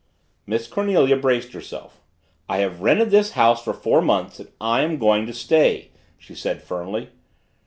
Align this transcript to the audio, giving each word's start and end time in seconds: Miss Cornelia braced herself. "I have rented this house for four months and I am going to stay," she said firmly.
Miss 0.47 0.65
Cornelia 0.67 1.15
braced 1.15 1.53
herself. 1.53 2.01
"I 2.49 2.57
have 2.57 2.81
rented 2.81 3.11
this 3.11 3.33
house 3.33 3.63
for 3.63 3.71
four 3.71 4.01
months 4.01 4.39
and 4.39 4.49
I 4.59 4.81
am 4.81 4.97
going 4.97 5.27
to 5.27 5.31
stay," 5.31 5.91
she 6.17 6.33
said 6.33 6.63
firmly. 6.63 7.11